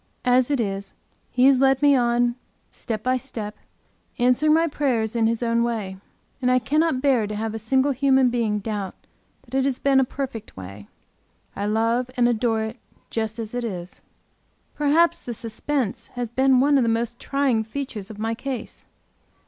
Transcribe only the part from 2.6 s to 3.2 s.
step by